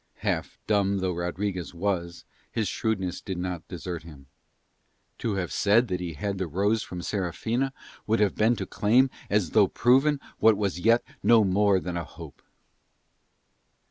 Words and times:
Half 0.25 0.57
dumb 0.65 0.97
though 0.97 1.13
Rodriguez 1.13 1.75
was 1.75 2.25
his 2.51 2.67
shrewdness 2.67 3.21
did 3.21 3.37
not 3.37 3.67
desert 3.67 4.01
him. 4.01 4.25
To 5.19 5.35
have 5.35 5.51
said 5.51 5.89
that 5.89 5.99
he 5.99 6.13
had 6.13 6.39
the 6.39 6.47
rose 6.47 6.81
from 6.81 7.03
Serafina 7.03 7.71
would 8.07 8.19
have 8.19 8.33
been 8.33 8.55
to 8.55 8.65
claim 8.65 9.11
as 9.29 9.51
though 9.51 9.67
proven 9.67 10.19
what 10.39 10.57
was 10.57 10.79
yet 10.79 11.03
no 11.21 11.43
more 11.43 11.79
than 11.79 11.97
a 11.97 12.03
hope. 12.03 12.41